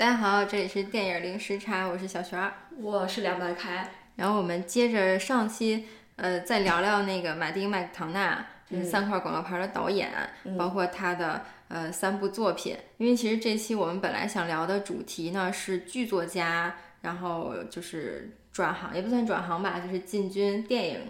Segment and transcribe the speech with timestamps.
[0.00, 3.86] 大家好，这里是电影零时差，我是小璇儿，我是梁白开。
[4.16, 5.84] 然后我们接着上期，
[6.16, 10.10] 呃，再聊聊那个马丁麦克唐纳，就是三块广告牌的导演，
[10.56, 12.74] 包括他的呃三部作品。
[12.96, 21.00] 因为其实这期我们本来想聊的主题呢是剧作家，然后就是转行也不算转行吧，就是进军电影。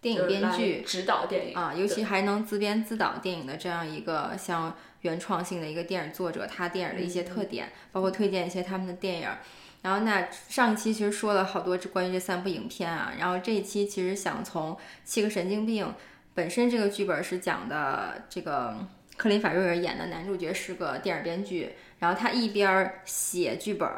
[0.00, 9.28] 电影编剧指导电影啊，尤其还能自编自导电影的这样一个像原创性的一个电影作者，他电影的一些特点，包括推荐一些他们的电影。
[9.82, 14.72] 然后那上一期其实说了好多关于这三部影片啊，然后这一期其实想从
[15.04, 15.86] 《七个神经病》
[16.34, 18.76] 本身这个剧本是讲的这个
[19.16, 23.88] 克林法瑞尔演的男主角是个电影编剧，然后他一边写剧本。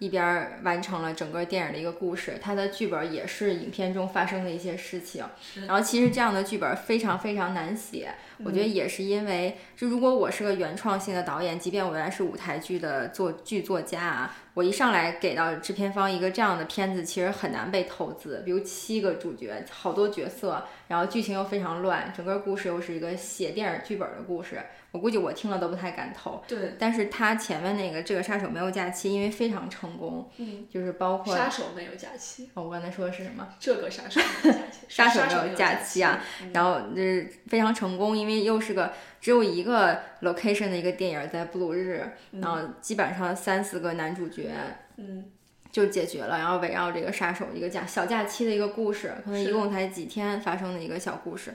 [0.00, 5.22] 一边完成了整个电影的一个故事，他的剧本也是影片中发生的一些事情。
[5.66, 14.34] 然后其实这样的剧本非常非常难写，我觉得也是因为，就如果我是个原创性的导演，即便我原来是舞台剧的作剧作家啊。
[14.54, 18.42] 我一上来给到制片方一个这样的片子，其实很难被投资。
[18.44, 26.42] 比如七个主角，好多角色，然后剧情又非常乱，整个故事又是一个写电影剧本的故事，我估计我听了都不太敢投。
[26.48, 26.74] 对。
[26.78, 32.50] 但是他前面那个这个杀手没有假期，因为非常成功，嗯，就是包括杀手没有假期。
[32.54, 33.46] 哦，我刚才说的是什么？
[33.58, 34.78] 这个杀手没有假期。
[34.90, 36.20] 杀手没有假期啊，
[36.52, 38.92] 然后就是非常成功，因为又是个。
[39.20, 44.50] 只有一个 location 的一个电影在布鲁日，然后基本上三四个男主角，
[44.96, 45.26] 嗯，
[45.70, 46.38] 就解决了。
[46.38, 51.54] 然后围绕这个杀手一个假小假期的一个故事，可能一共才几天发生的一个小故事。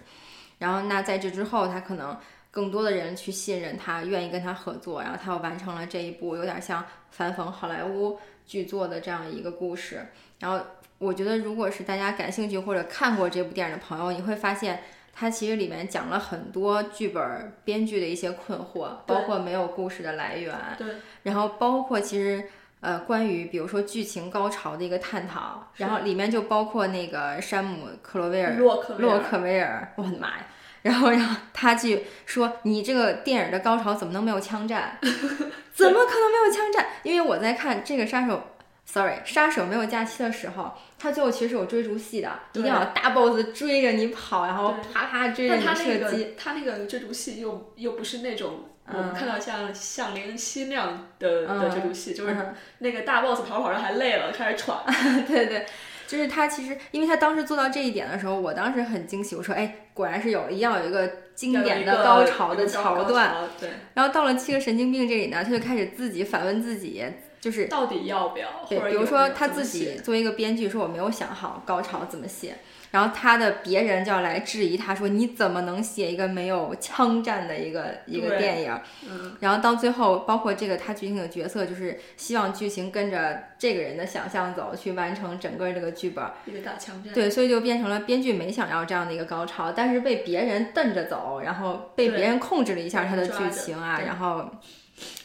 [0.59, 2.15] 然后那在这之后，他可能
[2.51, 10.05] 更多的人去信任他，愿意跟他合作，然后他又完成了这一部有点像反讽好莱坞剧作的这样一个故事。
[10.39, 10.63] 然后
[10.99, 14.83] 我觉得，如果是大家感兴趣或者看过这部电影的朋友，你会发现。
[15.17, 20.87] 它其实里面讲了很多剧本编剧的一些困惑，包括没有故事的来源，对，
[21.23, 22.43] 然后包括其实
[22.81, 30.47] 呃关于比如说剧情高潮的一个探讨，然后里面就包括那个山姆克罗威尔洛克洛克威尔，我的妈呀！
[30.81, 34.99] 然后让他去说你这个电影的高潮怎么能没有枪战？
[35.01, 36.87] 怎么可能没有枪战？
[37.03, 38.49] 因为我在看这个杀手。
[38.87, 46.35] Sorry，杀手没有假期的时候，他最后其实有追逐戏的，一定要大 boss 追着你跑，然后啪啪追着你射击。
[46.37, 52.37] 他那个追逐戏又又不是那种我们看到像像零零七那样的的追逐戏，就是
[52.77, 54.77] 那个大 boss 跑跑着还累了，开始喘。
[55.27, 55.65] 对对，
[56.07, 63.35] 就是他其实，因为他当时做到这一点的时候，我当时很惊喜，我说哎，果然是有一定要有一个经典的高潮的桥段。
[63.59, 63.71] 对。
[63.95, 67.03] 然后到了七个神经病这里呢，他就开始自己反问自己。
[67.45, 68.47] 就是到底要不要？
[68.67, 72.55] 对，比如说他自己作为一个编剧，说我没有想好高潮怎么写，
[72.89, 78.81] 然后他的别人就要来质疑他，说你怎么能写一个没有枪战的一个一个电影？
[79.07, 86.25] 嗯，然后到最后，包括这个他剧情的角色，就是希望剧情跟着这个人的想象走，去完成整个这个剧本。
[86.47, 87.13] 一个大枪战。
[87.13, 94.49] 对，所以就变成了编剧没想要这样的一个高潮，但是被别人瞪着走，然后被别人控制了一下他的剧情啊，然后。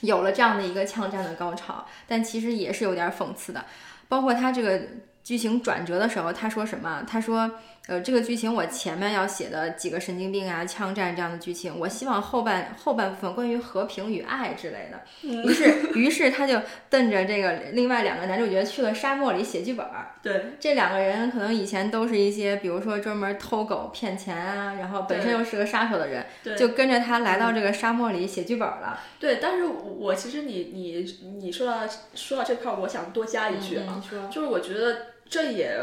[0.01, 3.65] 有了这样的一个枪战的高潮，但其实也是有点讽刺的，
[4.09, 4.81] 包括他这个
[5.23, 7.03] 剧情转折的时候，他说什么？
[7.07, 7.51] 他说。
[7.87, 15.01] 呃，这个剧情我前面要写的几个神经病啊、枪战这样的剧情，我希望后半后半部分关于和平与爱之类的。
[15.23, 19.85] 于是，于是他就瞪着这个另外两个男主角去了沙漠里写剧本。
[20.23, 26.25] 对，这两个人可能以前都是一些，比如说专门偷狗骗钱啊，然后本身又是个杀手的人，
[26.57, 29.01] 就跟着他来到这个沙漠里写剧本了。
[29.19, 31.81] 对，但是我其实你你你说到
[32.15, 34.97] 说到这块，我想多加一句啊，就是我觉得
[35.29, 35.77] 这也。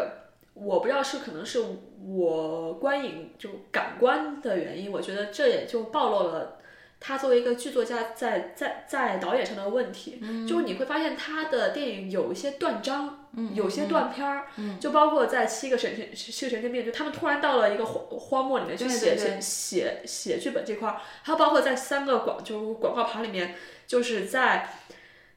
[0.60, 1.60] 我不知道是可能是
[2.00, 6.60] 我观影就感官的原因，我觉得这也就暴露了
[7.00, 10.22] 他作为一个剧作家在在在导演上的问题。
[10.48, 14.48] 就是你会发现他的电影有一些断章，有些断片儿，
[14.80, 23.56] 就包括在七个神神七个神经病，就他们突然到了一个荒荒漠里面去写写写写剧本这块儿，还有包括在三个广就广告牌里面，
[23.88, 24.70] 就是在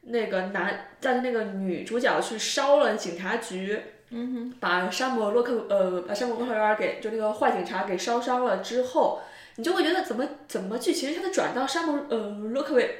[0.03, 3.81] 那个男在那个女主角去烧了警察局。
[4.11, 9.21] 嗯哼，把山姆洛克呃，把山姆洛克维尔给就那个坏警察给烧伤了之后，
[9.55, 12.91] 你就会觉得怎么怎么剧情他的转到山姆呃洛克维尔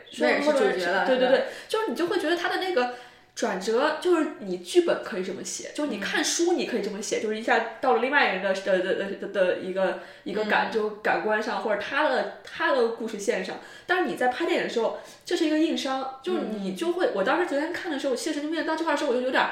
[0.41, 2.95] 是主角了，对对对，就是你就会觉得他的那个
[3.35, 19.45] 转折，就是你剧本可以这么写，就是你看书你可以这么写，就是一下到了另外一个人的的的的的一个一个感就感官上或者他的他的故事线上，但是你在拍电影的时候，这是一个硬伤，就是你就会，我当时昨天看的时候，谢神经病到这块的时候，我就有点。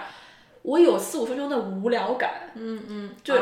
[0.62, 3.40] 我有四五分钟的无聊感，嗯嗯，对，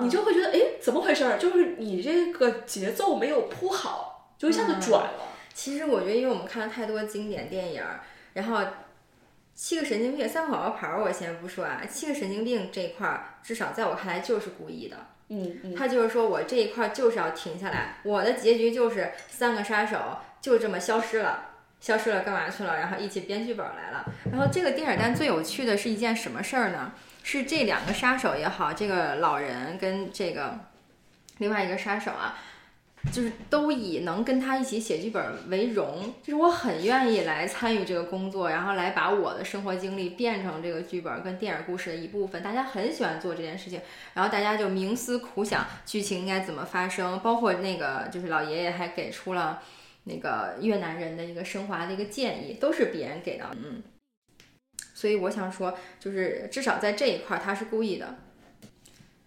[0.00, 1.38] 你就会觉得，哎，怎么回事儿？
[1.38, 5.12] 就是你这个节奏没有铺好，就一下子转了。
[5.52, 7.82] 其实我觉得，因为我们看了太多经典电影，
[8.32, 8.60] 然后
[9.54, 14.96] 七个神经病，三个广告牌儿我先不说啊，七个神经病这一块儿，至少在我看来就是故意的。
[15.28, 19.98] 嗯嗯，他就是说我这一块儿就是要停下来，我的结局就是三个杀手
[20.40, 21.51] 就这么消失了，
[21.82, 22.78] 消失了干嘛去了？
[22.78, 24.10] 然后一起编剧本来了。
[24.30, 26.92] 然后这个电影单最有趣的是一件什么事儿呢？
[27.22, 30.58] 是这两个杀手也好，这个老人跟这个
[31.38, 32.38] 另外一个杀手啊。
[33.10, 42.40] 就是都以能跟他一起写剧本为荣，就是我很愿意来参与这个工作，然后来把我的生活经历变成这个剧本跟电影故事的一部分。
[42.44, 43.80] 大家很喜欢做这件事情，
[44.14, 49.60] 然后大家就冥思苦想剧情应该怎么发生，包括那个就是老爷爷还给出了
[50.04, 53.46] 那个越南人的一个升华的一个建议，都是别人给的。
[53.52, 53.82] 嗯，
[54.94, 58.18] 所以我想说，就是至少在这一块他是故意的，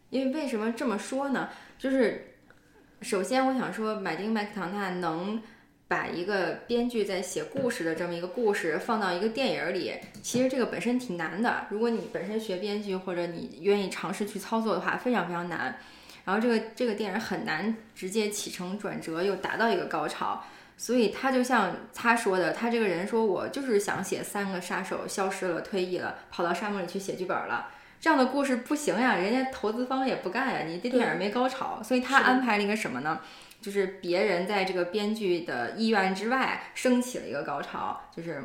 [0.10, 1.50] 因为为什么这么说呢？
[1.78, 2.32] 就是。
[3.02, 5.40] 首先，我想说，马丁·麦克唐纳能
[5.88, 9.94] 把一个编剧在写故事的这么一个故事放到一个电影里，
[10.24, 11.68] 其实这个本身挺难的。
[11.70, 15.78] 如果你本身学编剧，或者你愿意尝试去操作的话，非常非常难。
[16.24, 20.44] 然后这个这个电影很难直接起承转折又达到一个高潮，
[20.78, 27.70] 所以他就像他说的，他这个人说我就是想写三个杀手消失了、退役了，跑到沙漠里去写剧本了。
[28.00, 33.20] 这样的故事不行呀，人家投资方也不干呀，你这电影没高潮，所以他安排了一个什么呢？
[33.62, 38.44] 就是别人在这个编剧的意愿之外升起了一个高潮，就是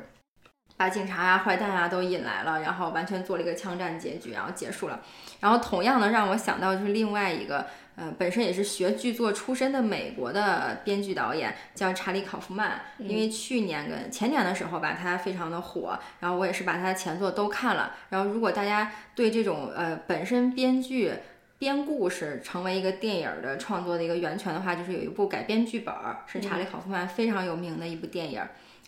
[0.80, 4.98] 把警察啊、坏蛋啊都引来了，然后完全做了一个枪战结局，然后结束了。
[5.40, 7.66] 然后同样的让我想到就是另外一个。
[7.96, 17.94] 呃，本身也是学剧作出身的美国的编剧导演叫查理·考夫曼，因为去年跟前年的时候吧，他非常的火，然后我也是把他的前作都看了。
[18.08, 21.12] 然后如果大家对这种呃本身编剧
[21.58, 25.94] 编故事成为一个电影的创作的一个源泉的话，就是有一部改编剧本
[26.26, 28.42] 是查理·考夫曼非常有名的一部电影，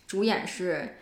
[0.07, 0.95] 主演是。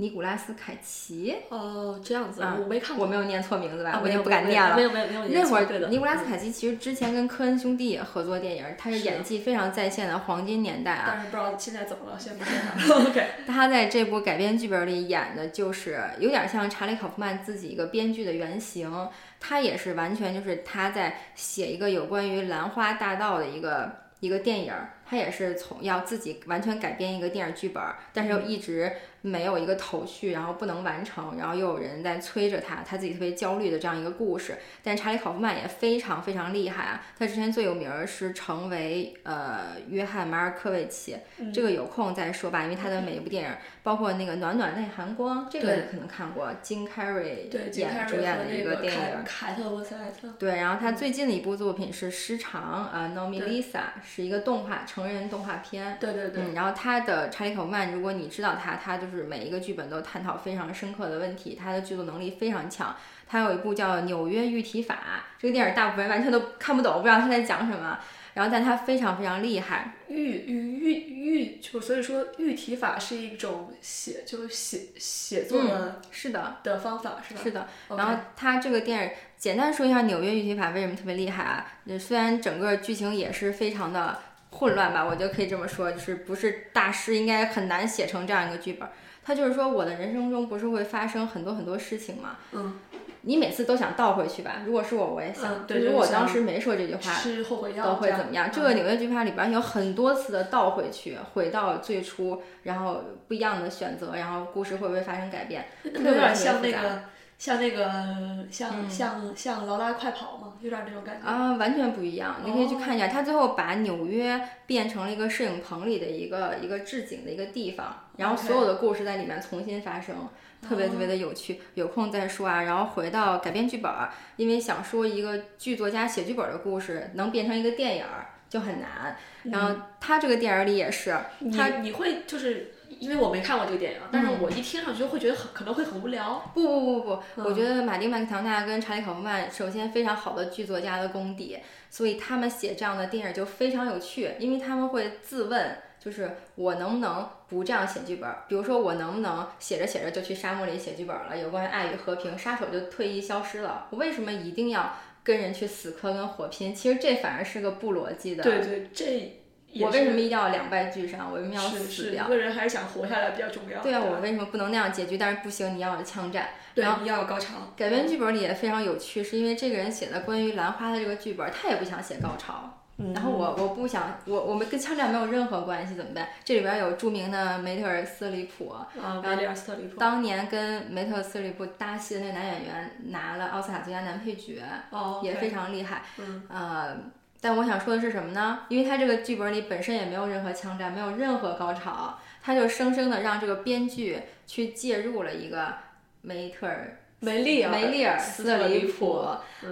[0.00, 4.00] 尼古拉斯凯奇哦，这样子啊，我没看过，我没有念错名字吧？
[4.00, 4.76] 我也不敢念了。
[4.76, 11.06] 没有没有没有那会儿尼古拉斯凯奇其实之前跟科恩兄弟也合作电影，他是演技非常在线的黄金年代啊。
[11.08, 13.10] 但是不知道现在怎么了，现在不说他了。
[13.10, 19.08] OK，他在这部改编剧本里演的就是有点像查理考夫曼自己一个编剧的原型，
[19.40, 23.90] 他也是完全就是他在写一个有关于兰花大道的一个
[24.20, 24.72] 一个电影，
[25.04, 28.92] 他也是从要自己完全改编一个电影剧本，但是又一直。
[29.20, 34.56] 没有一个头绪，然后不能完成，然后又有人在催着他，他自己特别焦虑的这样一个故事。
[34.82, 37.02] 但查理考夫曼也非常非常厉害啊！
[37.18, 41.16] 他之前最有名是成为呃约翰马尔科维奇，
[41.52, 43.50] 这个有空再说吧，因为他的每一部电影，
[43.82, 49.24] 包括那个暖暖内含光，这个你可能看过，金凯瑞演主演的一个电影。
[49.24, 50.28] 凯特温斯莱特。
[50.38, 52.62] 对，然后他最近的一部作品是《失常》
[52.96, 55.98] 啊，No Me Lisa，是一个动画成人动画片。
[55.98, 56.44] 对对对。
[56.44, 59.07] 嗯，然后他的查理考夫曼，如果你知道他，他就。
[59.10, 62.94] 就是每一个剧本都探讨非常深刻的问题，他的剧作能力非常强。
[63.26, 64.94] 他有一部叫《纽约玉体法》，
[65.38, 67.98] 这个电影大部分人完全都看不懂，不知道他在讲什么。
[68.34, 69.94] 然后，但他非常非常厉害。
[70.08, 77.40] 玉玉玉玉，就所以说玉体法是一种写，就是写写作的，是的的方法，是吧？
[77.42, 77.66] 是的。
[77.88, 81.66] 然后他这个电影，简单说一下《纽约玉体法》为什么特别厉害啊？
[81.98, 84.18] 虽然整个剧情也是非常的。
[84.50, 88.88] 混乱吧，我觉得可以这么说，就是不是大师应该很难写成这样一个剧本。
[89.24, 92.38] 他就是说，我的人生中不是会发生很多很多事情吗？
[92.52, 92.78] 嗯，
[93.22, 94.62] 你每次都想倒回去吧？
[94.64, 95.66] 如果是我，我也想。
[95.68, 98.50] 如果我当时没说这句话，是后悔药都会怎么样？
[98.50, 105.66] 这个纽约剧派里边有很多次的倒回去，回到最初，然后不一样的选择，然后故事会不会发生改变？
[105.84, 107.02] 有点像那个。
[107.38, 110.54] 像那个像像像劳拉快跑嘛？
[110.60, 112.40] 有点这种感觉啊，完全不一样。
[112.44, 120.28] 你可以去看一下，他最后把纽约变成了一个摄影棚里的一个一个置景的一个地方，然后所有的故事在里面重新发生，
[120.60, 121.60] 特别特别的有趣。
[121.74, 122.64] 有空再说啊。
[122.64, 123.92] 然后回到改编剧本，
[124.34, 128.04] 因为想说一个剧作家写剧本的故事能变成一个电影
[128.50, 129.16] 就很难。
[129.44, 131.16] 然后他这个电影里也是，
[131.56, 132.72] 他你会就是。
[132.98, 136.50] 因为我没看过这个电影，但是我一听上去就会觉得很可能会很无聊。
[136.54, 141.58] 不不不不，我觉得马丁麦克唐纳跟查理考夫曼首先非常好的剧作家的功底，
[141.90, 148.28] 所以他们写这样的电影就非常有趣，因为他们会自问，就是我能不能不这样写剧本？
[148.48, 151.38] 比如说我能不能写着写着就去沙漠里写剧本了？
[151.38, 156.74] 有关于爱与和平，杀手就退役消失了，我为什么一定要跟人去死磕跟火拼？
[156.74, 158.42] 其实这反而是个不逻辑的。
[158.42, 159.34] 对对，这。
[159.80, 161.30] 我为什么一定要两败俱伤？
[161.30, 162.24] 我为什么要死掉？
[162.24, 163.82] 一个人还是想活下来比较重要。
[163.82, 165.18] 对啊，我为什么不能那样结局？
[165.18, 167.72] 但是不行，你要有枪战，然后你要有高潮。
[167.76, 172.80] 改编剧本里也非常有趣，是因为这个人写的关于兰花的这个剧本，他也不想写高潮，
[173.14, 176.28] 然后我我不想我我们跟枪战没有任何关系怎么办？
[176.42, 178.88] 这里边有著名的梅特尔斯里普，啊，
[179.22, 186.02] 梅特尔斯里普，当年跟梅特尔斯里普搭戏的那个男演员拿了奥斯卡最佳男配角，哦，也非常厉害。
[186.16, 186.96] 嗯，呃，
[187.40, 188.60] 但我想说的是什么呢？
[188.68, 195.74] 因为他这个剧本里本身也没有任何枪战，没有任何高潮，他就生生的让这个编剧去介入了一个
[196.22, 196.98] 梅特尔。
[197.20, 199.26] 梅丽尔，梅丽尔斯特里普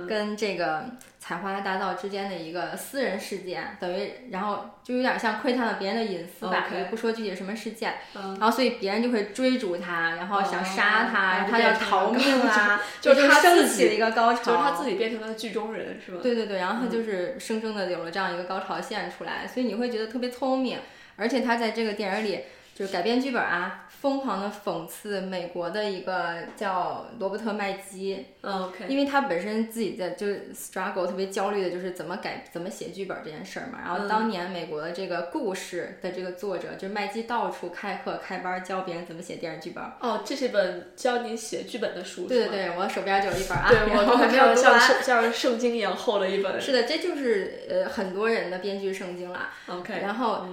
[0.09, 0.85] 跟这个
[1.21, 16.19] 采花大盗之间的一个私人事件，等于然后就有点像窥探了别人的隐私吧，也不说具体什么事件，然后所以别人就会追逐他，然后想杀他，他要逃命啊， 就是他自己的一个高潮，就是他自己变成了剧中人，是吧？
[16.21, 20.81] 对对对，然后他就是生生的有了这样一个高潮线出来，所以你会觉得特别聪明，
[21.15, 22.41] 而且他在这个电影里
[22.77, 23.83] 就是改编剧本啊。
[23.99, 33.81] 疯狂的讽刺美国的一个叫罗伯特麦基，OK，因为他本身自己在就是 struggle 特别焦虑的就是怎么改怎么写剧本这件事儿嘛。
[33.85, 39.83] 然后当年美国的这个故事的这个作者就是麦基到处开课开班教别人怎么写电视剧本。
[40.01, 42.27] 哦，这是本教你写剧本的书。
[42.27, 46.61] 对对对，我手边就有一本啊，对我还没有像像圣经一样厚的一本。
[46.61, 49.51] 是的，这就是呃很多人的编剧圣经啦。
[49.69, 50.47] OK，然后。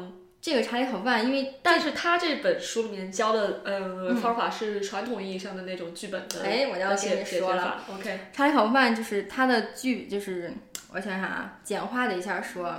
[0.43, 10.51] 这个查理·考夫曼，因为但是他这本书里面教的呃方法是传统意义上的那种剧本的，哎，我要跟你说了，OK，查理·考夫曼就是他的剧，就是
[10.91, 12.75] 我想想啊，简化的一下说，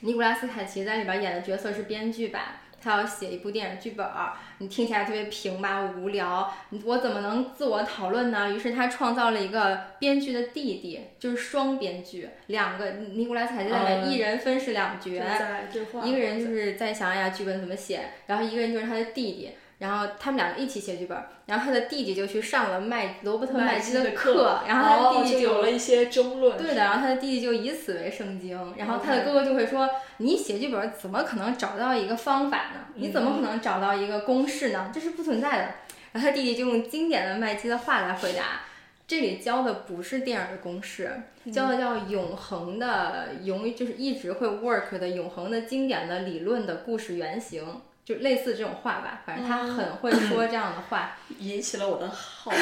[0.00, 2.62] 尼古拉斯·凯奇在里边演的角色是编剧吧。
[2.82, 6.52] 他要写一部电影剧本儿，你听起来特别平吧，无聊，
[6.84, 8.50] 我怎么能自我讨论呢？
[8.50, 15.10] 于是他创造了一个编剧的弟弟，就是双编剧，两个尼古拉斯凯奇在里面一人分饰两角，
[16.04, 19.50] 一个人就是在想呀剧本怎么写，然后一个人就是他的弟弟。
[19.80, 26.58] 然后他们两个一起写剧本，然后他的弟弟就去上了麦罗伯特麦基的课，然后他的弟弟就有了一些争论。
[26.58, 32.80] 对的，然后他的弟弟就以此为圣经，然后他的哥哥就会说：“你写剧本怎么可能找到一个方法呢？
[32.94, 34.90] 你怎么可能找到一个公式呢？
[34.92, 35.64] 这是不存在的。”
[36.12, 38.60] 然后他弟弟就用经典的麦基的话来回答
[39.08, 41.10] ：“这里教的不是电影的公式，
[41.50, 52.50] 教的叫永恒的永，就是一直会 work 的永恒的经典的理论的故事原型。”就类似这种话吧，反正他很会说这样的话， 引起了我的好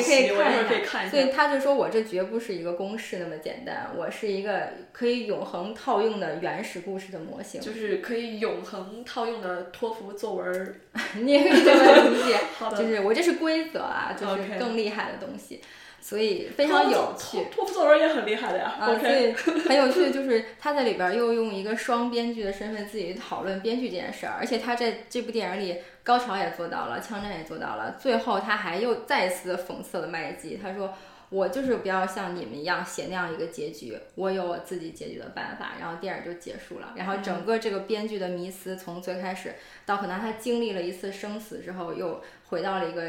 [0.00, 1.10] 奇也可以看一下。
[1.10, 10.80] 所以他就说我这绝不是一个公式那么简单，我是一个可以永恒套用的原始故事的模型，就是可以永恒套用的托福作文。
[11.20, 15.60] 你也可以这么理解， 好的，就是我这是规则啊，就是更厉害的东西。
[16.08, 18.76] 所以非常有趣，托福作文也很厉害的呀。
[18.78, 30.94] 啊，所以很有趣的就是 他在里边又用一个双编剧的身份自己讨论编剧这件事儿，而且他在这部电影里高潮也做到了，枪战也做到了，最后他还又再次讽刺了麦基，他说。
[31.28, 36.94] 我就是不要像你们一样写那样一个结局，我有我自己结局的办法，然后电影就结束了。
[36.94, 43.02] 然后整个这个编剧的迷思，从最开始到可能他经历了一次生死之后，又回到了一个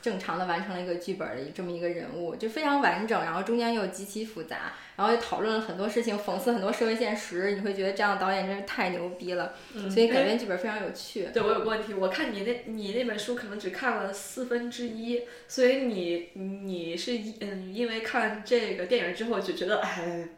[0.00, 3.20] 正常的完成了一个剧本的这么一个人物，就非常完整。
[3.20, 4.72] 然后中间又极其复杂。
[4.96, 9.52] 然后又讨论了很多事情，讽刺很多社会现实，你会觉得这样的导演真是太牛逼了。
[9.90, 11.24] 所以改编剧本非常有趣。
[11.34, 20.28] 对我有个问题，我看你那，你那本书可能只看了四分之一，所以你你是嗯，因为看这个电影之后就觉得，哎，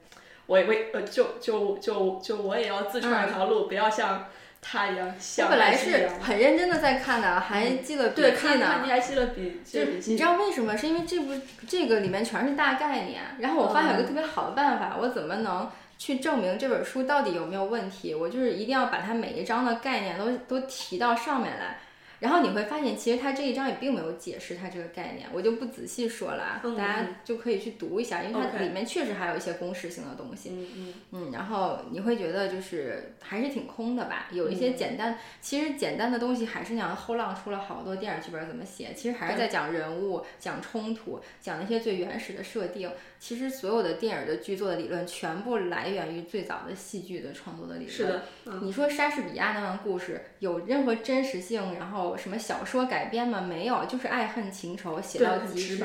[0.47, 4.27] 我我呃，就就就就我也要自创一条路，不要像。
[4.61, 8.31] 他一样，我本来是很认真的在看的，还记了笔记呢。
[8.31, 10.77] 对，看你还记了笔，就你知道为什么？
[10.77, 11.33] 是因为这部
[11.69, 18.15] 这个里面全是大概念，然后我发现有个特别好的办法，我怎么能去证明这本书到底有没有问题？
[18.15, 21.79] 我就是一定要把它每一章的概念都都提到上面来。
[22.27, 30.51] 然后你会发现，其实他这一章也并没有解释他这个概念，我就不仔细说了，大家就可以去读一下，因为它里面确实还有一些公式性的东西。
[30.51, 34.27] 嗯嗯嗯，然后你会觉得就是还是挺空的吧？
[34.33, 36.97] 有一些简单，其实简单的东西还是那样。
[36.97, 42.91] 后浪出了好多电影剧本怎么写，其实还是在讲人物、讲冲突、讲那些最原始的设定。
[43.21, 47.91] 其实所有的电影的剧作的理论，全部来源于最早的戏剧的创作的理论。
[47.91, 48.23] 是的，
[48.63, 51.75] 你说莎士比亚那段故事有任何真实性？
[51.75, 53.41] 然后什么小说改编吗？
[53.41, 55.85] 没有，就是爱恨情仇写到极致，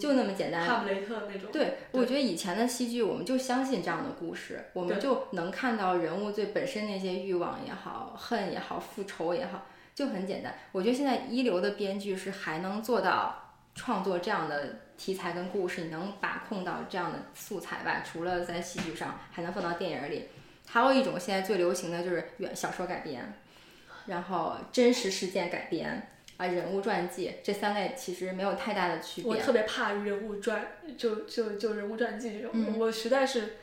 [0.00, 0.66] 就那么简单。
[0.66, 1.50] 哈姆雷特那种。
[1.52, 10.54] 对，我觉得以前的戏剧，我们就相信这样的故事，我们就能看到人物最本身那些欲望也好，恨也好，复仇也好，就很简单。
[10.72, 14.80] 我觉得现在一流的编剧是还能做到创作这样的。
[14.98, 18.02] 题材跟故事，你能把控到这样的素材吧？
[18.04, 20.24] 除了在戏剧上，还能放到电影里。
[20.66, 23.32] 还有一种现在最流行的就是原小说改编，
[24.08, 29.30] 然后真实事件改编啊，人物传记这三类其实没有太大的区别。
[29.30, 33.56] 我特别怕人物传，就就就人物传记这种，我实在是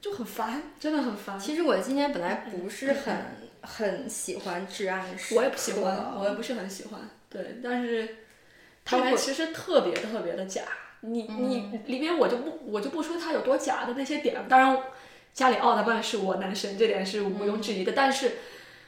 [0.00, 1.38] 就很烦，真的很烦。
[1.38, 3.16] 其实我今天本来不是很
[3.62, 7.00] 很喜欢至暗时我也不喜欢，我也不是很喜欢。
[7.28, 8.16] 对，但是
[8.84, 10.62] 它们其实特别特别的假。
[11.00, 14.78] 你你里面我就不我就不说它有多假的那些点，当然
[15.32, 17.92] 加里奥特曼是我男神，这点是毋庸置疑的。
[17.92, 18.32] 但是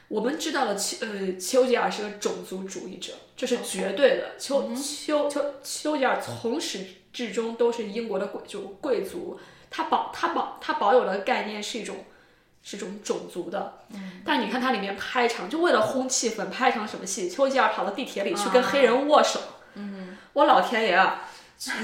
[0.09, 4.37] 我们知道了丘呃丘吉尔是个种族主义者，这是绝对的。
[4.37, 9.39] 丘丘丘丘吉尔从始至终都是英国的贵就贵族，
[9.69, 12.05] 他保他保他保有的概念是一种
[12.63, 13.79] 是一种种族的。
[14.25, 17.29] 但你看他里面拍一场，就为了轰气氛，拍一场什么戏？
[17.29, 19.39] 丘吉尔跑到地铁里去跟黑人握手。
[19.75, 21.21] 嗯，我老天爷啊！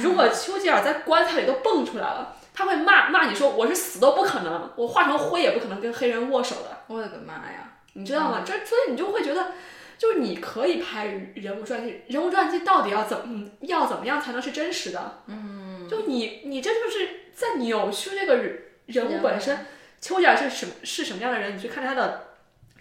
[0.02, 6.78] 如果丘吉尔在棺材里都蹦出来了，他会骂骂你说我是死都不可能，我化成灰也不可能跟黑人握手的。
[6.88, 7.65] 我的个妈呀！
[7.96, 8.44] 你知道吗？
[8.46, 9.54] 这所以你就会觉得，
[9.98, 15.24] 就是你可以拍人物传记，人物传记到底要怎么要怎么样才能是真实的？
[15.28, 19.66] 嗯，就你你这就是在扭曲这个人人物本身。
[20.00, 21.56] 丘吉尔是什么是什么样的人？
[21.58, 22.28] 你去看他的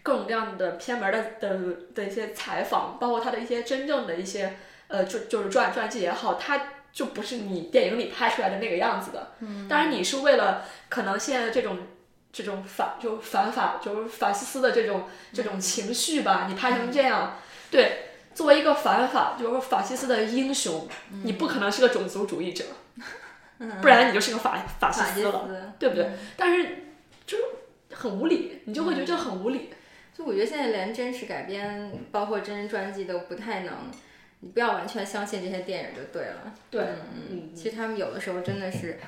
[0.03, 1.59] 各种各样的偏门的的
[1.95, 4.57] 的一些采访，包括他的一些真正的一些
[4.89, 6.69] 呃就就是传传记也好，他。
[6.95, 9.33] 就不是你电影里拍出来的那个样子的，
[9.69, 11.77] 当然你是为了可能现在这种
[12.35, 17.39] 这种反就反法就是法西斯的这种这种情绪吧，你拍成这样，
[17.71, 20.89] 对，作为一个反法就是法西斯的英雄，
[21.23, 22.65] 你不可能是个种族主义者，
[23.81, 26.11] 不然你就是个法法西斯了，对不对？
[26.37, 26.87] 但是
[27.25, 27.39] 就
[27.93, 29.71] 很无理，你就会觉得这很无理。
[30.13, 33.73] 就我觉得现在连真实改编，包括真人传记都不太能。
[34.41, 36.53] 你不要完全相信这些电影就对了。
[36.71, 36.85] 对，
[37.31, 39.01] 嗯，其实他们有的时候真的是，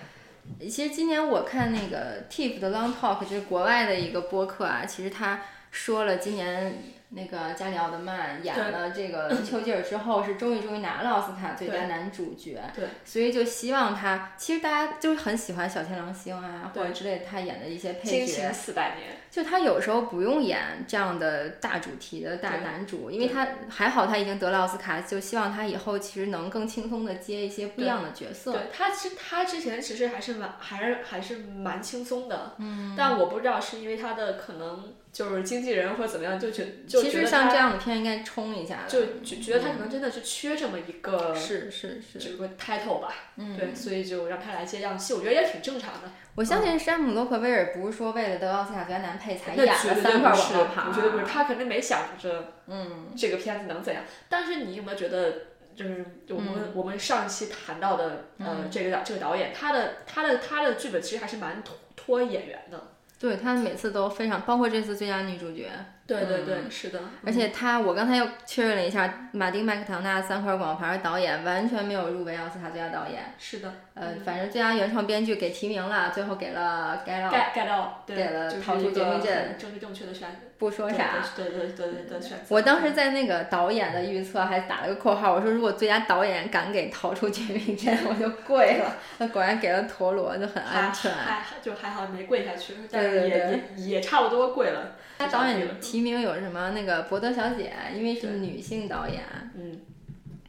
[0.60, 6.94] 其实今年我看那个 Tiff 的 Long Talk，就是国外的一个播客啊，其实他说了今年。
[7.10, 12.60] 那个加里奥德曼演了这个 丘吉尔之后，是终于终于拿了奥斯卡最佳男主角。
[12.74, 18.52] 对，所以就希望他，其实大家就是很喜欢小天狼星啊，或者之类他演的一些配角。
[18.52, 19.16] 四百年。
[19.30, 28.52] 就他有时候不用演这样的大主题的大男主，因为他还好他已经得了奥斯卡，就希望他以后其实能更轻松的接一些不一样的角色。
[28.52, 32.54] 对他，其实他之前其实还是蛮还是还是蛮轻松的。
[32.58, 32.94] 嗯。
[32.96, 34.94] 但我不知道是因为他的可能。
[35.12, 46.10] 就是经纪人或者怎么样，就觉就其实像这样的片应该冲一下，就觉觉得他可能真的是缺这么一个是是是这个 title 吧，对，所以就让他来接样戏，我觉得也挺正常的。
[46.34, 54.04] 我相信山姆·洛克威尔不是说为了得奥斯卡最佳男配才演了三块广告牌，我觉得不是，他肯定没想着嗯这个片子能怎样。
[54.28, 55.32] 但是你有没有觉得，
[55.74, 62.92] 就是我们我们上一期谈到的呃这个导这个导演，他的他的他的剧本其实还是蛮拖拖演员的。
[63.18, 65.70] 对他每次都非常，包括这次最佳女主角。
[66.06, 67.00] 对对对，是的。
[67.24, 73.34] 而且他，我刚才又确认了一下，马丁麦克唐纳三块广告牌导演完全没有入围奥斯卡最佳导演。
[73.38, 73.72] 是的。
[73.94, 77.30] 呃，反正最佳原创编剧给提名了，最后给了盖洛。
[77.30, 77.92] 盖盖洛。
[78.06, 79.56] 给了逃出绝命镇。
[79.58, 80.28] 政治正确的选。
[80.58, 81.22] 不说啥。
[81.36, 82.38] 对对对对对选。
[82.48, 88.96] 我当时在那个导演的预测还打了个括号，我说如果最佳导演敢给逃出绝命镇，我就跪了。
[89.18, 91.12] 那果然给了陀螺，就很安全。
[91.12, 94.96] 还就还好没跪下去，但是也也也差不多跪了。
[95.18, 96.70] 他导演提名有什么？
[96.70, 99.22] 那个博德小姐，因为是女性导演，
[99.54, 99.80] 嗯，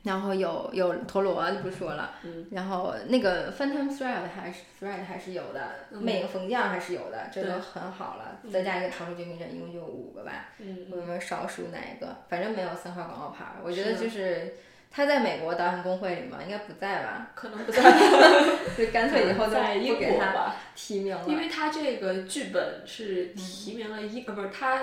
[0.07, 12.15] 然后有有陀螺就不说了，嗯，然后那个 Phantom Thread 还是 Thread 还是有的，每个风将还是有的，这都很好了，再加一个逃出绝命镇，一共就五个吧，嗯，我有没有少数哪一个？
[12.29, 14.55] 反正没有三块广告牌，我觉得就是
[14.89, 17.31] 他在美国导演工会里嘛，应该不在吧？
[17.35, 17.81] 可能不在，
[18.77, 24.81] 就干脆以后在英国吧提名了，因为他这个剧本是提名了英呃不是他。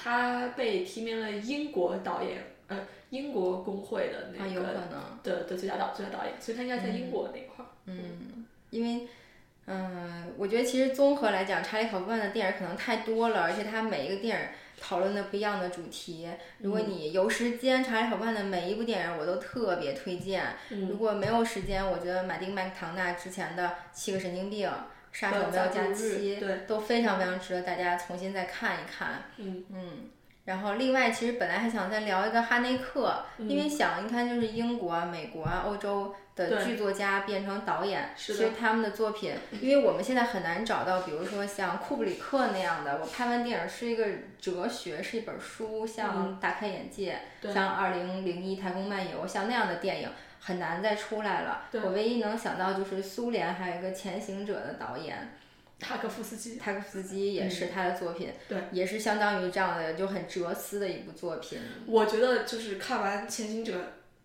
[0.00, 4.62] 他被提名了英国导演，呃，英国工会的那个
[5.22, 7.68] 的的最佳导最佳导演，所以他应该在英国那块儿。
[7.86, 9.08] 嗯，因为，
[9.66, 14.46] 嗯，我觉得其实综合来讲，查理·考夫曼的电影可能太多了，而且他每一个电影
[14.80, 16.28] 讨论的不一样的主题。
[16.58, 20.44] 如果你有时间，查理·考夫曼的每一部电影我都特别推荐。
[20.68, 24.68] 如果没有时间，我觉得马丁·麦克唐纳之前的《七个神经病》。
[25.10, 29.22] 杀手没有假期，对，都非常非常值得大家重新再看一看。
[29.38, 30.10] 嗯嗯，
[30.48, 44.06] 然后另外，其实本来还想再聊一个哈内克，因为想一看就是英国、美国啊、欧洲的剧作家变成导演，其实他们的作品，因为我们现在很难找到，比如说像库布里克那样的，我拍完电影是一个
[44.40, 47.18] 哲学，是一本书，像大开眼界，
[47.52, 50.08] 像二零零一太空漫游，像那样的电影。
[50.40, 51.64] 很难再出来了。
[51.82, 55.32] 我唯一能想到就是苏联还有一个《前行者》的导演，
[55.78, 56.56] 塔可夫斯基。
[56.56, 61.58] 塔可夫斯基也是他的作品，对，也是相当于这样的就很哲思的一部作品。
[61.86, 63.72] 我觉得就是看完《前行者》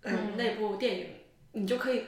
[0.04, 1.08] 嗯那部电影，
[1.52, 2.06] 你就可以，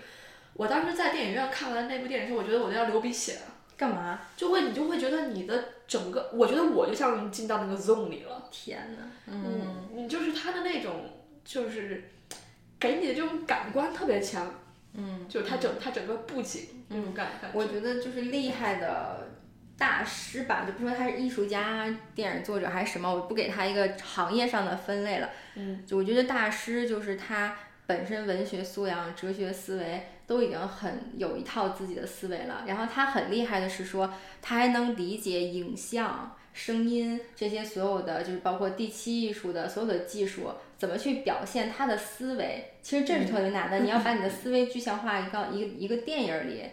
[0.53, 3.41] 我当时在电影院看完那部电影时，我觉得我都要流鼻血了。
[3.77, 4.21] 干嘛？
[4.37, 8.47] 就会你就会觉得你的整个，我觉得我就像进到那个 zone 里了。
[8.49, 11.09] 天呐，嗯，你就是他的那种，
[11.43, 12.11] 就是
[12.79, 14.49] 给你的这种感官特别强。
[14.93, 17.49] 嗯，就他整他整个布景那种感觉。
[17.51, 19.27] 我觉得就是厉害的
[19.77, 25.29] 大师吧，就不说他是艺术家、电影作者还是什么，我不给他一个行业上的分类了。
[25.55, 32.63] 嗯，就我觉得大师就是他本身文学素养、哲学思维都已经很有一套自己的思维了。
[32.65, 36.35] 然后他很厉害的是说，他还能理解影像。
[36.55, 42.71] 声音这些所有的就是包括第七艺术的所有的技术，怎么去表现他的思维？
[42.81, 43.79] 其实这是特别难的。
[43.79, 46.63] 你要把你的思维具象化一个一个一个电影里，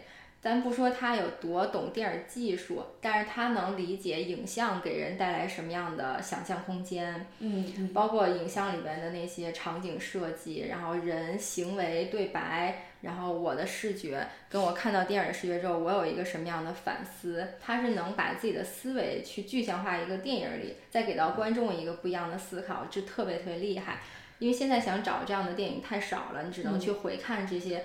[0.43, 7.25] 咱不说他有多懂电影技术，但是他能理解影像给人带来什么样的想象空间。
[7.39, 12.89] 嗯，包括影像里边的那些场景设计，然后人行为对白。
[12.99, 17.47] 然后我的视觉跟我看到电影的视觉之后，我有一个什么样的反思？
[17.61, 23.99] 他是能把自己的思维去具象化一个电影里，再给到观众一个不一样的思考，这特别特别厉害。
[24.39, 27.83] 因为现在想找这样的电影太少了，你只能去回看这些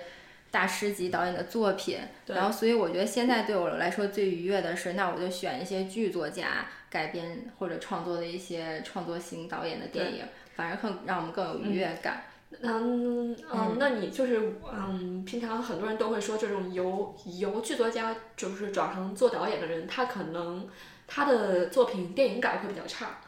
[0.51, 1.97] 大师级导演的作品。
[2.27, 10.23] 然后，所以我觉得现在对我来说最愉悦的是，那我就选一些剧作家改编或者创作的一些创作型导演的电影，
[10.55, 12.23] 反而更让我们更有愉悦感。
[12.61, 20.67] 嗯嗯，那你就是嗯，平常很多人都会说，这种由由剧作家就是转行做导演的人，他可能
[21.05, 23.19] 他的作品电影感会比较差，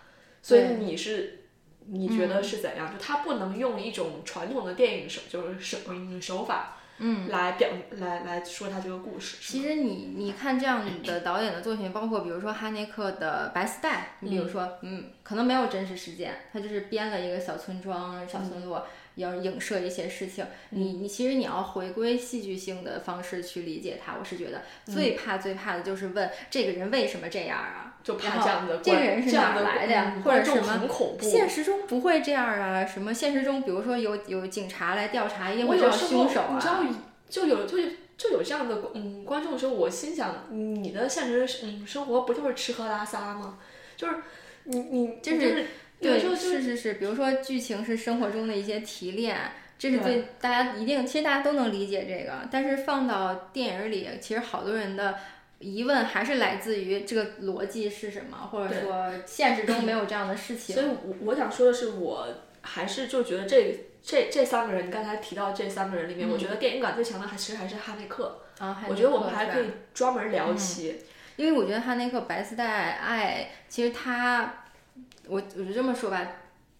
[0.41, 1.43] 所以你是
[1.85, 2.91] 你觉得是怎样？
[2.91, 5.77] 就他不能用一种传统的电影手就是手
[6.19, 9.37] 手法，嗯，来表来来说他这个故事。
[9.41, 18.85] 其实你你看这样的导演的作品，包括比如说哈内克的《白丝带》，你比如说，嗯，可能没有真实事件，他就是编了一个小村庄、小村落。
[19.15, 24.15] 要影射一些事情，你你其实你要回归戏剧性的方式去理解它。
[24.19, 27.95] 我是觉得最怕最怕的就是问这个人为什么这样啊？
[28.03, 30.21] 就怕这样的这个人是哪来的呀？
[30.25, 30.89] 或者什么？
[31.21, 32.85] 现实中不会这样啊？
[32.85, 36.53] 什么现实中，比如说有有警察来调查，一定会找凶手啊？
[36.55, 36.83] 你知道，
[37.29, 37.77] 就有就
[38.17, 43.59] 就有这样的嗯观众的时候，我心想，你的现实嗯生活不就是吃喝拉撒吗？
[43.95, 44.15] 就是
[44.63, 45.67] 你你就是。
[46.01, 49.37] 对，是是是，比如说剧情是生活中的一些提炼，
[49.77, 52.47] 这是最大家一定，其实大家都能理解这个。
[52.49, 55.15] 但是放到电影里，其实好多人的
[55.59, 60.73] 疑问还是来自于这个逻辑是什么，或者说现实中没有这样的事情。
[60.73, 62.27] 所以，我我想说的是，我
[62.61, 68.41] 还是就觉得这这这三个人，你刚才提到这三个人里面，我觉得电影感最强的还其实还是哈内克。
[68.57, 70.95] 啊，我觉得我们还可以专门聊起，
[71.35, 74.60] 因为我觉得哈内克《白丝带爱》，其实他。
[75.27, 76.27] 我我就这么说吧，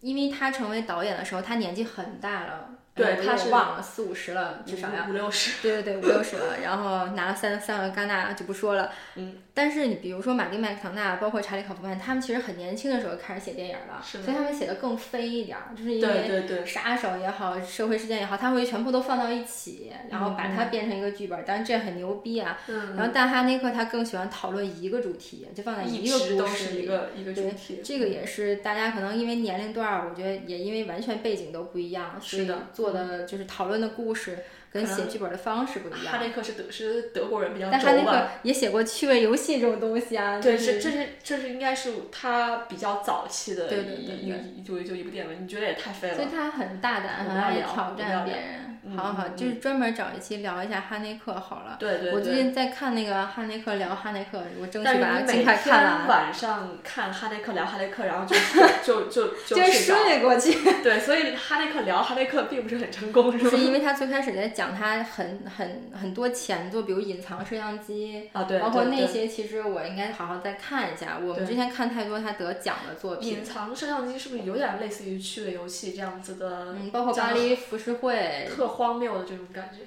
[0.00, 2.68] 因为他成为导演的时候，他年纪很大了。
[2.94, 5.62] 对，他是忘了四五十了，至少要五六十。
[5.62, 8.90] 对对对，五六十了，然后拿了三三个戛纳就不说了。
[9.14, 9.38] 嗯。
[9.54, 21.44] 但是你比如说马丁麦克唐纳，包括查理考夫曼，他们其实很年轻的时候开始写电影了，所以他们写的更飞一点，就是因为杀手也好，社会事件也好，他会全部都放到一起，然后把它变成一个剧本。
[21.44, 22.58] 当然这很牛逼啊。
[22.68, 22.96] 嗯。
[22.96, 26.82] 然后但哈内克他更喜欢讨论一个主题，就放在一个故事里。
[26.82, 27.80] 一个一个主题。
[27.84, 32.50] 这个也是大家可能因为年龄段儿，我觉得也因为完全背景都不一样，所以
[32.82, 33.68] 做的就是讨。
[33.68, 34.38] 论的故事
[34.72, 36.12] 跟写剧本的方式不一样。
[36.12, 40.40] 哈内克是德是德国人比较但哈内克也写过趣味游戏这种东西啊。
[40.40, 46.14] 对，这这是这是应该是他比较早期的一一就就一部电影，你觉得也太废了。
[46.14, 48.72] 所以他很大胆，很爱挑战别人。
[48.96, 51.76] 好好，就是专门找一期聊一下哈内克好了。
[51.78, 52.12] 对对。
[52.12, 56.08] 我最近在看那个哈内克聊哈内克，我争取把它尽快看完。
[56.08, 58.34] 晚上看哈内克聊哈内克，然后就
[58.82, 60.58] 就就就睡过去。
[60.82, 71.18] 对，所以哈内克聊哈内克并不是很成功，是是因为他最开始在讲他很很很多前作，比如隐藏摄像机啊，对，包括那些，其实我应该好好再看一下。
[71.18, 73.28] 我们之前看太多他得奖的作品。
[73.28, 76.74] 隐藏摄像机是不是有点类似于趣味游戏这样子的？
[76.74, 78.48] 嗯，包括巴黎浮世绘。
[78.54, 79.78] 特荒谬的这种感觉。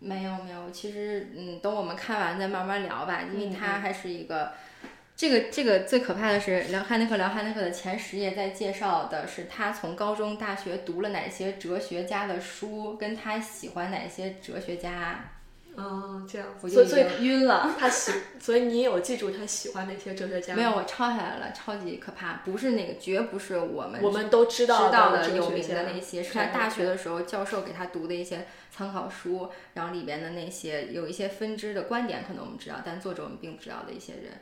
[0.00, 4.52] 没有没有，其实嗯，等我们看完再慢慢聊吧，因为他还是一个。
[5.16, 15.30] 这个这个最可怕的是聊汉内克聊汉内克的前十页在介绍的是他从高中大学读了哪些哲学家的书，跟他喜欢哪些哲学家。
[15.76, 16.84] 嗯，这样，我就
[17.20, 17.74] 晕了。
[17.78, 20.54] 他喜，所以你有记住他喜欢哪些哲学家？
[20.54, 22.34] 没有，我抄下来了，超级可怕。
[22.44, 34.32] 不是那个，绝不是我们我们都知道的有名的那些，是他大学的时候教授给他读的一些参考书，然后里边的那些有一些分支的观点，可能我们知道，但作者我们并不知道的一些人。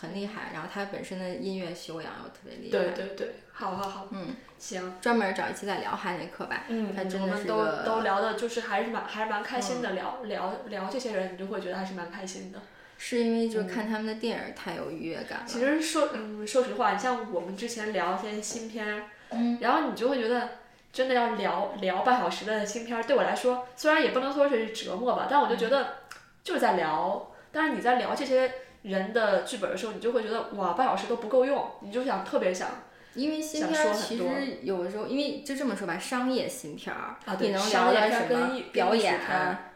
[0.00, 2.70] 很厉害，然后他本身的音乐修养又特别厉害。
[2.70, 6.64] 对对对，好好好，嗯，行，专门找一期再聊哈内克吧。
[6.68, 12.60] 嗯，他真的是都都聊的，就是还是蛮还是蛮开心的，聊聊聊这些人，你就会觉得还是蛮开心的。
[12.96, 15.44] 是因为就是看他们的电影太有愉悦感了。
[15.46, 20.48] 其实说嗯，说实话，你像我们之前聊一些新片儿，嗯，然后你就会觉得
[20.92, 25.96] 真的要聊聊半小时的新片儿，对我来说虽然也不能说是折磨吧，但我就觉得
[26.44, 27.32] 就是在聊。
[27.50, 32.68] 但是你在聊这些人的剧本的时候，你就会觉得哇，半小时都不够用，你就想特别想。
[33.14, 34.24] 因为新片儿其实
[34.62, 39.18] 有的时候，因为就这么说吧，商业新片儿，你能聊点什么表演，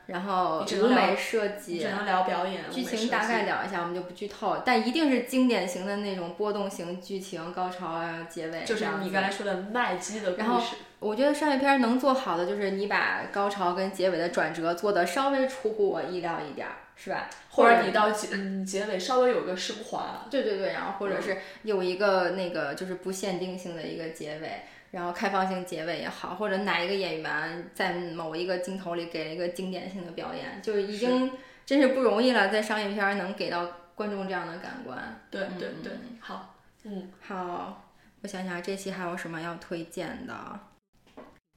[0.06, 4.58] 然后舞美设计，只能聊表演，剧情大概聊一下，我们就不剧透。
[4.64, 8.62] 但一定是经典型的那种波动型剧情，高潮啊，结尾。
[8.64, 10.42] 就是你刚才说的麦基的故事。
[10.42, 10.62] 然后
[11.00, 16.68] 我觉得商业片能做好的，就是你把高潮跟结尾的转折做的稍微出乎我意料一点。
[17.02, 17.28] 是吧？
[17.50, 24.62] 或者你到结嗯结尾稍微有个升华，对对对，然后或者是有一个那个就是不限定性的一个结尾，
[24.92, 31.32] 然后开放性结尾也好，或者哪一个演员在某一个镜头里给了一个经典性的表演，就已经
[31.66, 35.20] 真是不容易了，在商业片能给到观众这样的感官。
[35.28, 37.90] 对对对，好，嗯好，
[38.22, 40.60] 我想想这期还有什么要推荐的？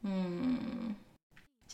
[0.02, 0.96] 嗯。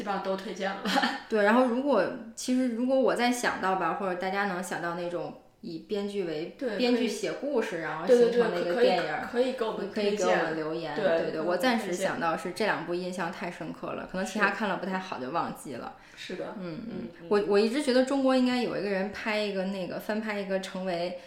[0.02, 0.82] 基本上都推荐了。
[1.30, 2.04] 对，然后如果
[2.36, 10.96] 其实如果我再想到吧，或者大家能想到那种以编剧为编剧写故事，然后形成的一个电影，可以给我们可以给我们留言。
[10.96, 15.94] 对对，我暂时想到是这两部印象太深刻了，可能其他看了不太好就忘记了。
[16.16, 21.20] 是的，嗯嗯，我我一直觉得中国应该有一个人拍一个那个翻拍一个成为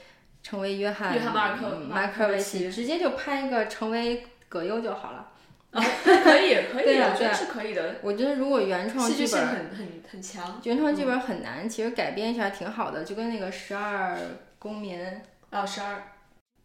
[0.42, 5.28] 成为约翰约翰马克马克维奇，直接就拍一个成为葛优就好了。
[5.82, 7.96] 可以，可以， 我觉得是可以的。
[8.02, 14.16] 我觉得如果原创剧本很很很强，原创剧本很难，其实改编一下挺好的，就跟那个十二
[14.58, 15.00] 公民
[15.50, 16.02] 啊，十二。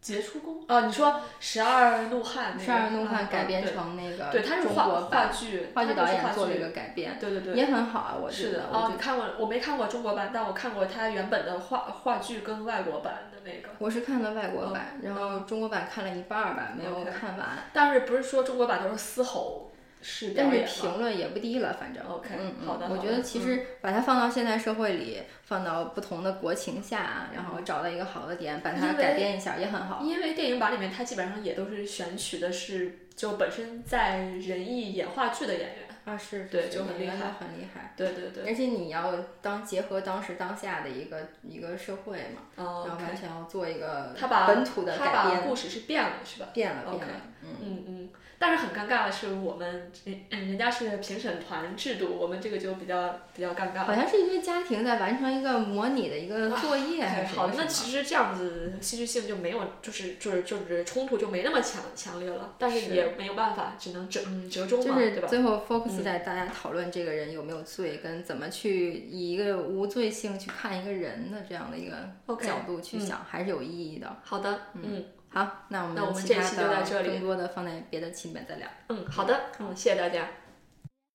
[0.01, 1.07] 杰出公啊，你说
[1.41, 8.63] 《十二怒汉》那个十二怒汉改编成那个对，他是话话剧，话剧导演做了一个改编，对对对，也很好啊，我觉得。
[8.71, 9.25] 哦，你看过？
[9.37, 13.69] 我没看过中国版，但我看过他原本的话话剧跟外国版的那个。
[13.77, 17.47] 我是看的外国版，然后中国版看了一半儿吧，没有看完。
[17.73, 19.68] 但是不是说中国版都是嘶吼？
[20.01, 22.03] 是，但是评论也不低了，反正。
[22.05, 22.87] OK，嗯好的。
[22.89, 30.01] 我觉得其实把它放到现代社会里，放到不同的国情下，然后找到一个好的点，把它改编一下也很好。
[30.03, 37.93] 因为电影版里面，它基本上也都是选取的是就本身在人艺演话剧的演员啊，是，对，就很厉害，很厉害。
[37.95, 38.43] 对对对。
[38.47, 45.43] 而且你要当结合当时当下的一个一个社会嘛，然后完全要做一个他把本土的改编。
[45.47, 46.49] 故事是变了，是吧？
[46.53, 47.13] 变了，变了。
[47.43, 48.09] 嗯嗯嗯。
[48.41, 53.83] 但是很尴尬的是，我们人人家是评审团制度，我们这个就比较比较尴尬。
[53.83, 62.53] 好像是一堆家庭在完成一个模拟的一个作业，还是好，那其实这样子戏剧性就没有，就是就是就是冲突就没那么强强烈了。
[62.57, 65.27] 但是也没有办法，只能折折中嘛，对吧？
[65.27, 71.95] 最后 focus 在大家讨论这个人有没有罪，跟怎么去以一个无罪性去看一个人的这样的一个
[72.41, 74.17] 角度去想，还是有意义的。
[74.23, 75.05] 好的，嗯。
[75.31, 78.67] 好，那我们这期就到这里更多的放在别的期里面再聊。
[78.87, 80.27] 嗯，好的，嗯，谢谢大家。